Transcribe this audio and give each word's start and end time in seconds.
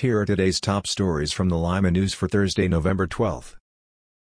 Here 0.00 0.20
are 0.20 0.24
today's 0.24 0.62
top 0.62 0.86
stories 0.86 1.30
from 1.30 1.50
the 1.50 1.58
Lima 1.58 1.90
News 1.90 2.14
for 2.14 2.26
Thursday, 2.26 2.68
November 2.68 3.06
12. 3.06 3.58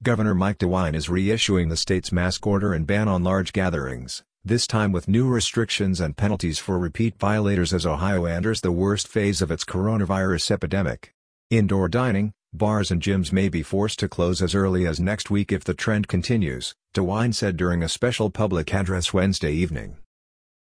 Governor 0.02 0.34
Mike 0.34 0.56
DeWine 0.56 0.94
is 0.94 1.08
reissuing 1.08 1.68
the 1.68 1.76
state's 1.76 2.10
mask 2.10 2.46
order 2.46 2.72
and 2.72 2.86
ban 2.86 3.08
on 3.08 3.22
large 3.22 3.52
gatherings, 3.52 4.22
this 4.42 4.66
time 4.66 4.90
with 4.90 5.06
new 5.06 5.28
restrictions 5.28 6.00
and 6.00 6.16
penalties 6.16 6.58
for 6.58 6.78
repeat 6.78 7.18
violators 7.18 7.74
as 7.74 7.84
Ohio 7.84 8.24
enters 8.24 8.62
the 8.62 8.72
worst 8.72 9.06
phase 9.06 9.42
of 9.42 9.50
its 9.50 9.66
coronavirus 9.66 10.50
epidemic. 10.50 11.12
Indoor 11.50 11.90
dining, 11.90 12.32
bars 12.54 12.90
and 12.90 13.02
gyms 13.02 13.30
may 13.30 13.50
be 13.50 13.62
forced 13.62 13.98
to 13.98 14.08
close 14.08 14.40
as 14.40 14.54
early 14.54 14.86
as 14.86 14.98
next 14.98 15.28
week 15.28 15.52
if 15.52 15.62
the 15.62 15.74
trend 15.74 16.08
continues, 16.08 16.74
DeWine 16.94 17.34
said 17.34 17.58
during 17.58 17.82
a 17.82 17.88
special 17.90 18.30
public 18.30 18.72
address 18.72 19.12
Wednesday 19.12 19.52
evening. 19.52 19.98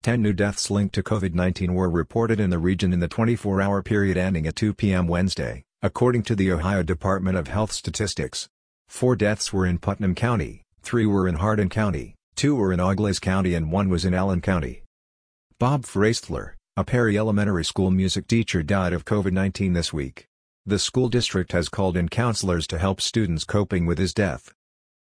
10 0.08 0.22
new 0.22 0.32
deaths 0.32 0.70
linked 0.70 0.94
to 0.94 1.02
COVID-19 1.02 1.74
were 1.74 1.90
reported 1.90 2.40
in 2.40 2.48
the 2.48 2.58
region 2.58 2.94
in 2.94 3.00
the 3.00 3.10
24-hour 3.10 3.82
period 3.82 4.16
ending 4.16 4.46
at 4.46 4.56
2 4.56 4.72
p.m. 4.72 5.06
Wednesday, 5.06 5.62
according 5.82 6.22
to 6.22 6.34
the 6.34 6.50
Ohio 6.50 6.82
Department 6.82 7.36
of 7.36 7.48
Health 7.48 7.72
Statistics. 7.72 8.48
Four 8.88 9.16
deaths 9.16 9.52
were 9.52 9.66
in 9.66 9.76
Putnam 9.76 10.14
County, 10.14 10.62
three 10.80 11.04
were 11.04 11.28
in 11.28 11.34
Hardin 11.34 11.68
County, 11.68 12.14
two 12.36 12.56
were 12.56 12.72
in 12.72 12.80
Auglaize 12.80 13.18
County 13.18 13.52
and 13.52 13.70
one 13.70 13.90
was 13.90 14.06
in 14.06 14.14
Allen 14.14 14.40
County. 14.40 14.82
Bob 15.58 15.82
Freistler, 15.82 16.52
a 16.74 16.84
Perry 16.84 17.18
Elementary 17.18 17.62
School 17.62 17.90
music 17.90 18.26
teacher 18.26 18.62
died 18.62 18.94
of 18.94 19.04
COVID-19 19.04 19.74
this 19.74 19.92
week. 19.92 20.24
The 20.64 20.78
school 20.78 21.10
district 21.10 21.52
has 21.52 21.68
called 21.68 21.98
in 21.98 22.08
counselors 22.08 22.66
to 22.68 22.78
help 22.78 23.02
students 23.02 23.44
coping 23.44 23.84
with 23.84 23.98
his 23.98 24.14
death. 24.14 24.54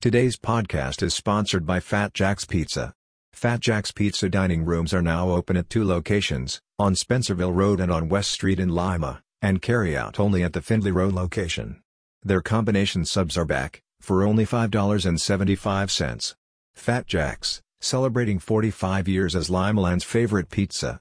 Today's 0.01 0.37
podcast 0.37 1.01
is 1.01 1.15
sponsored 1.15 1.65
by 1.65 1.79
Fat 1.79 2.13
Jack's 2.13 2.45
Pizza. 2.45 2.93
Fat 3.33 3.61
Jack's 3.61 3.91
Pizza 3.91 4.29
dining 4.29 4.65
rooms 4.65 4.93
are 4.93 5.01
now 5.01 5.31
open 5.31 5.57
at 5.57 5.71
two 5.71 5.85
locations, 5.85 6.61
on 6.79 6.95
Spencerville 6.95 7.55
Road 7.55 7.81
and 7.81 7.91
on 7.91 8.09
West 8.09 8.31
Street 8.31 8.61
in 8.61 8.69
Lima, 8.69 9.23
and 9.41 9.63
carry 9.63 9.97
out 9.97 10.21
only 10.21 10.43
at 10.43 10.53
the 10.53 10.61
Findlay 10.61 10.91
Road 10.91 11.15
location. 11.15 11.81
Their 12.23 12.43
combination 12.43 13.07
subs 13.07 13.39
are 13.39 13.47
back, 13.47 13.83
for 14.01 14.25
only 14.25 14.45
$5.75. 14.45 16.35
Fat 16.75 17.07
Jack's, 17.07 17.63
celebrating 17.81 18.39
45 18.39 19.09
years 19.09 19.35
as 19.35 19.49
Limaland's 19.49 20.05
favorite 20.05 20.51
pizza. 20.51 21.01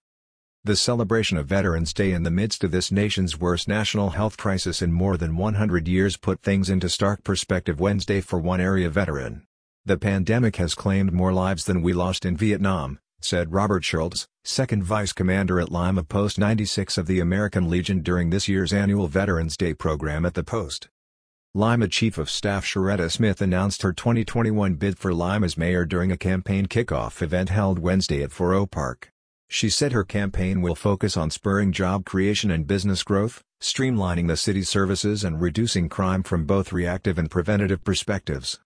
The 0.64 0.76
celebration 0.76 1.38
of 1.38 1.48
Veterans 1.48 1.94
Day 1.94 2.12
in 2.12 2.24
the 2.24 2.32
midst 2.32 2.64
of 2.64 2.72
this 2.72 2.92
nation's 2.92 3.40
worst 3.40 3.68
national 3.68 4.12
health 4.12 4.38
crisis 4.38 4.82
in 4.82 4.94
more 4.94 5.18
than 5.18 5.36
100 5.36 5.88
years 5.88 6.16
put 6.16 6.42
things 6.42 6.70
into 6.70 6.88
stark 6.88 7.24
perspective 7.24 7.80
Wednesday 7.80 8.22
for 8.22 8.40
one 8.40 8.62
area 8.62 8.90
veteran. 8.90 9.46
The 9.90 9.98
pandemic 9.98 10.58
has 10.58 10.76
claimed 10.76 11.12
more 11.12 11.34
lives 11.34 11.66
than 11.66 11.82
we 11.82 11.94
lost 11.94 12.24
in 12.24 12.38
Vietnam, 12.38 13.00
said 13.22 13.54
Robert 13.54 13.84
Schultz, 13.84 14.28
second 14.44 14.84
vice 14.84 15.14
commander 15.14 15.60
at 15.60 15.72
Lima 15.72 16.04
Post 16.04 16.38
96 16.38 17.00
of 17.00 17.08
the 17.08 17.20
American 17.20 17.68
Legion 17.68 18.04
during 18.04 18.30
this 18.30 18.48
year's 18.48 18.72
annual 18.72 19.08
Veterans 19.08 19.58
Day 19.58 19.74
program 19.74 20.28
at 20.28 20.36
the 20.36 20.44
Post. 20.44 20.90
Lima 21.56 21.88
Chief 21.88 22.20
of 22.20 22.30
Staff 22.30 22.66
Sharetta 22.66 23.10
Smith 23.10 23.42
announced 23.42 23.82
her 23.82 23.92
2021 23.92 24.76
bid 24.76 25.00
for 25.00 25.12
Lima's 25.12 25.58
mayor 25.58 25.86
during 25.86 26.12
a 26.12 26.18
campaign 26.18 26.68
kickoff 26.68 27.24
event 27.24 27.50
held 27.50 27.80
Wednesday 27.80 28.22
at 28.22 28.30
Faurot 28.30 28.70
Park. 28.70 29.10
She 29.48 29.72
said 29.72 29.92
her 29.92 30.04
campaign 30.04 30.62
will 30.62 30.76
focus 30.76 31.18
on 31.18 31.32
spurring 31.32 31.72
job 31.72 32.06
creation 32.06 32.52
and 32.52 32.68
business 32.68 33.02
growth, 33.02 33.42
streamlining 33.60 34.28
the 34.28 34.38
city's 34.38 34.70
services 34.70 35.24
and 35.24 35.42
reducing 35.42 35.90
crime 35.90 36.22
from 36.22 36.46
both 36.46 36.72
reactive 36.72 37.18
and 37.18 37.32
preventative 37.32 37.84
perspectives. 37.84 38.60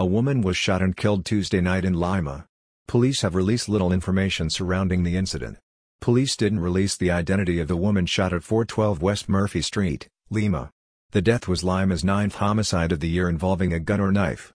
A 0.00 0.06
woman 0.06 0.40
was 0.40 0.56
shot 0.56 0.80
and 0.80 0.96
killed 0.96 1.26
Tuesday 1.26 1.60
night 1.60 1.84
in 1.84 1.92
Lima. 1.92 2.46
Police 2.88 3.20
have 3.20 3.34
released 3.34 3.68
little 3.68 3.92
information 3.92 4.48
surrounding 4.48 5.02
the 5.02 5.14
incident. 5.14 5.58
Police 6.00 6.38
didn't 6.38 6.60
release 6.60 6.96
the 6.96 7.10
identity 7.10 7.60
of 7.60 7.68
the 7.68 7.76
woman 7.76 8.06
shot 8.06 8.32
at 8.32 8.42
412 8.42 9.02
West 9.02 9.28
Murphy 9.28 9.60
Street, 9.60 10.08
Lima. 10.30 10.70
The 11.10 11.20
death 11.20 11.46
was 11.46 11.62
Lima's 11.62 12.02
ninth 12.02 12.36
homicide 12.36 12.92
of 12.92 13.00
the 13.00 13.10
year 13.10 13.28
involving 13.28 13.74
a 13.74 13.78
gun 13.78 14.00
or 14.00 14.10
knife. 14.10 14.54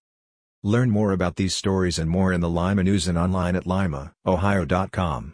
Learn 0.63 0.89
more 0.89 1.11
about 1.11 1.35
these 1.35 1.53
stories 1.53 1.99
and 1.99 2.09
more 2.09 2.33
in 2.33 2.41
the 2.41 2.49
Lima 2.49 2.81
News 2.81 3.07
and 3.07 3.15
online 3.15 3.55
at 3.55 3.65
limaohio.com. 3.65 5.33